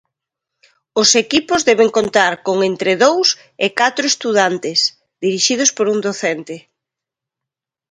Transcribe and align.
Os 1.01 1.09
equipos 1.23 1.61
deben 1.69 1.89
contar 1.97 2.33
con 2.45 2.57
entre 2.69 2.91
dous 3.03 3.27
e 3.65 3.67
catro 3.79 4.03
estudantes, 4.13 4.79
dirixidos 5.23 5.69
por 5.77 5.85
un 5.93 5.97
docente. 6.07 6.55